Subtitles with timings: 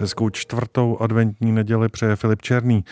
[0.00, 2.84] Hezkou čtvrtou adventní neděli přeje Filip Černý.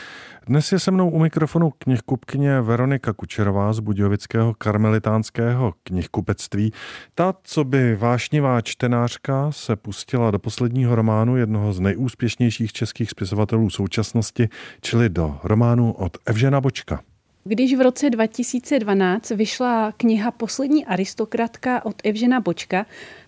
[0.46, 6.72] Dnes je se mnou u mikrofonu knihkupkyně Veronika Kučerová z Budějovického karmelitánského knihkupectví.
[7.14, 13.71] Ta, co by vášnivá čtenářka, se pustila do posledního románu jednoho z nejúspěšnějších českých spisovatelů
[13.71, 14.49] současnosti,
[14.80, 17.00] čili do románu od Evžena Bočka.
[17.44, 22.86] Když v roce 2012 vyšla kniha Poslední aristokratka od Evžena Bočka,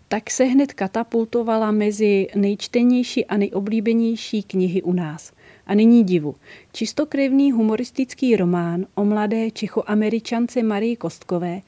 [0.09, 5.33] tak se hned katapultovala mezi nejčtenější a nejoblíbenější knihy u nás.
[5.67, 6.35] A nyní divu.
[6.73, 11.61] Čistokrevný humoristický román o mladé čechoameričance Marii Kostkové,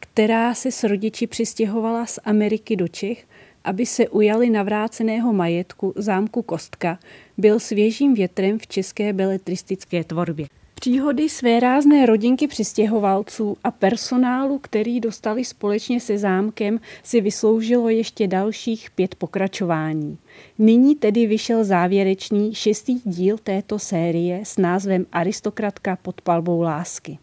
[0.00, 3.26] která se s rodiči přistěhovala z Ameriky do Čech,
[3.64, 6.98] aby se ujali navráceného majetku zámku Kostka,
[7.38, 10.46] byl svěžím větrem v české beletristické tvorbě.
[10.80, 18.26] Příhody své rázné rodinky přistěhovalců a personálu, který dostali společně se zámkem, si vysloužilo ještě
[18.26, 20.18] dalších pět pokračování.
[20.58, 27.18] Nyní tedy vyšel závěrečný šestý díl této série s názvem Aristokratka pod palbou lásky.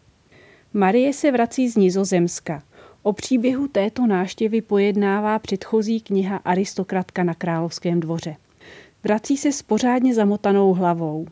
[0.72, 2.62] Marie se vrací z Nizozemska.
[3.02, 8.36] O příběhu této náštěvy pojednává předchozí kniha Aristokratka na královském dvoře.
[9.04, 11.26] Vrací se s pořádně zamotanou hlavou.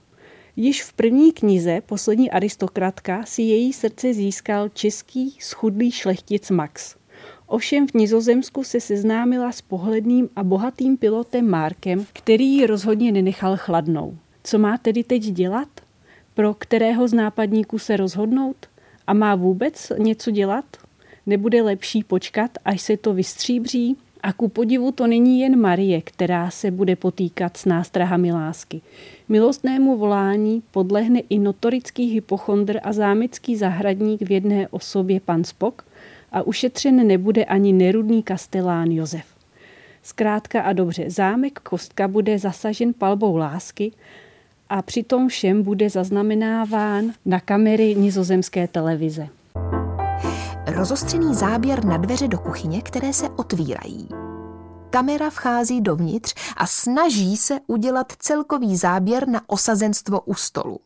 [0.56, 6.96] Již v první knize Poslední aristokratka si její srdce získal český schudlý šlechtic Max.
[7.46, 13.56] Ovšem v Nizozemsku se seznámila s pohledným a bohatým pilotem Markem, který ji rozhodně nenechal
[13.56, 14.16] chladnou.
[14.44, 15.68] Co má tedy teď dělat?
[16.34, 18.56] Pro kterého z nápadníků se rozhodnout?
[19.06, 20.64] A má vůbec něco dělat?
[21.26, 23.96] Nebude lepší počkat, až se to vystříbří?
[24.22, 28.80] A ku podivu to není jen Marie, která se bude potýkat s nástrahami lásky.
[29.28, 35.84] Milostnému volání podlehne i notorický hypochondr a zámecký zahradník v jedné osobě pan Spok
[36.32, 39.26] a ušetřen nebude ani nerudný kastelán Josef.
[40.02, 43.92] Zkrátka a dobře, zámek Kostka bude zasažen palbou lásky
[44.68, 49.28] a přitom všem bude zaznamenáván na kamery nizozemské televize.
[50.66, 54.08] Rozostřený záběr na dveře do kuchyně, které se otvírají.
[54.90, 60.80] Kamera vchází dovnitř a snaží se udělat celkový záběr na osazenstvo u stolu.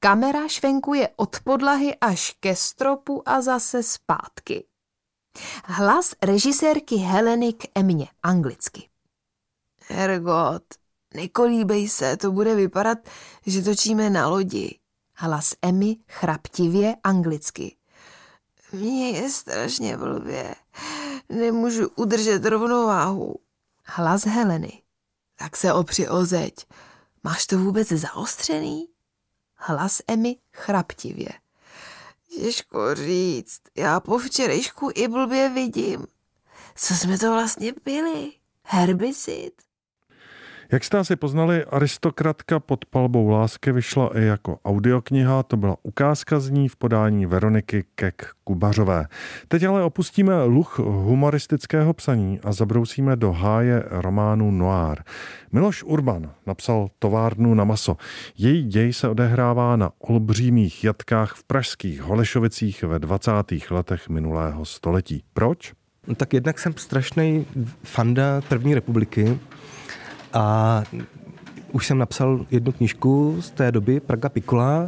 [0.00, 4.64] Kamera švenkuje od podlahy až ke stropu a zase zpátky.
[5.64, 8.88] Hlas režisérky Heleny k Emě, anglicky.
[9.88, 10.64] Hergot,
[11.14, 12.98] nekolíbej se, to bude vypadat,
[13.46, 14.78] že točíme na lodi.
[15.14, 17.75] Hlas Emmy chraptivě anglicky.
[18.72, 20.54] Mně je strašně blbě.
[21.28, 23.34] Nemůžu udržet rovnováhu.
[23.84, 24.82] Hlas Heleny.
[25.36, 26.54] Tak se opři o zeď.
[27.24, 28.88] Máš to vůbec zaostřený?
[29.54, 31.28] Hlas Emmy chraptivě.
[32.28, 33.60] Těžko říct.
[33.76, 36.06] Já po včerejšku i blbě vidím.
[36.74, 38.32] Co jsme to vlastně pili?
[38.62, 39.62] Herbicid?
[40.72, 46.40] Jak jste asi poznali, Aristokratka pod palbou lásky vyšla i jako audiokniha, to byla ukázka
[46.40, 49.06] z ní v podání Veroniky Kek Kubařové.
[49.48, 54.98] Teď ale opustíme luch humoristického psaní a zabrousíme do háje románu Noir.
[55.52, 57.96] Miloš Urban napsal továrnu na maso.
[58.38, 63.30] Její děj se odehrává na olbřímých jatkách v pražských Holešovicích ve 20.
[63.70, 65.24] letech minulého století.
[65.32, 65.72] Proč?
[66.06, 67.46] No, tak jednak jsem strašný
[67.84, 69.38] fanda první republiky,
[70.36, 70.82] a
[71.72, 74.86] už jsem napsal jednu knížku z té doby, Praga Pikola,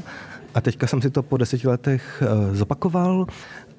[0.54, 3.26] a teďka jsem si to po deseti letech eh, zopakoval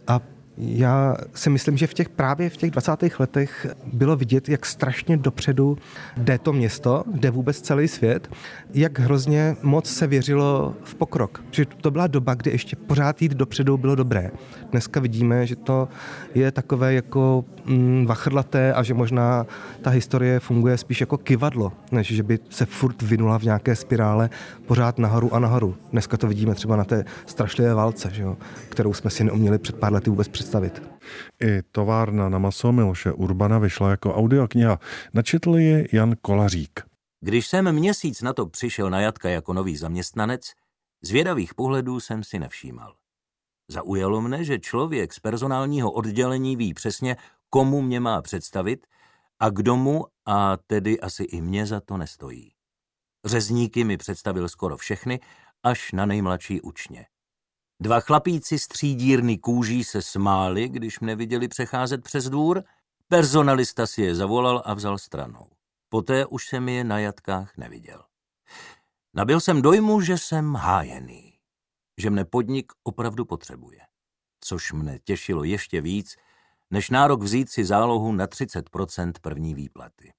[0.08, 0.20] a
[0.60, 2.92] já si myslím, že v těch právě v těch 20.
[3.20, 5.78] letech bylo vidět, jak strašně dopředu
[6.18, 8.30] jde to město, jde vůbec celý svět,
[8.74, 11.44] jak hrozně moc se věřilo v pokrok.
[11.52, 14.32] Že to byla doba, kdy ještě pořád jít dopředu bylo dobré.
[14.72, 15.88] Dneska vidíme, že to
[16.36, 19.46] je takové jako mm, vachrlaté a že možná
[19.82, 24.30] ta historie funguje spíš jako kivadlo, než že by se furt vynula v nějaké spirále
[24.66, 25.76] pořád nahoru a nahoru.
[25.92, 28.38] Dneska to vidíme třeba na té strašlivé válce, že jo,
[28.70, 30.82] kterou jsme si neuměli před pár lety vůbec představit představit.
[31.42, 34.80] I továrna na maso Miloše Urbana vyšla jako audiokniha.
[35.14, 36.80] Načetl ji Jan Kolařík.
[37.22, 40.52] Když jsem měsíc na to přišel na Jatka jako nový zaměstnanec,
[41.04, 42.96] zvědavých pohledů jsem si nevšímal.
[43.72, 47.16] Zaujalo mne, že člověk z personálního oddělení ví přesně,
[47.50, 48.88] komu mě má představit
[49.40, 52.52] a kdo mu, a tedy asi i mě za to nestojí.
[53.26, 55.20] Řezníky mi představil skoro všechny,
[55.64, 57.06] až na nejmladší učně.
[57.82, 62.64] Dva chlapíci z třídírny kůží se smáli, když mne viděli přecházet přes dvůr.
[63.08, 65.48] Personalista si je zavolal a vzal stranou.
[65.90, 68.04] Poté už jsem je na jatkách neviděl.
[69.14, 71.34] Nabil jsem dojmu, že jsem hájený,
[71.98, 73.80] že mne podnik opravdu potřebuje,
[74.42, 76.16] což mne těšilo ještě víc,
[76.72, 80.14] než nárok vzít si zálohu na 30% první výplaty.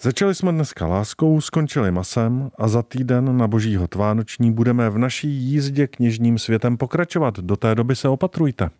[0.00, 5.28] Začali jsme dneska láskou, skončili masem a za týden na božího tvánoční budeme v naší
[5.28, 7.38] jízdě knižním světem pokračovat.
[7.38, 8.70] Do té doby se opatrujte.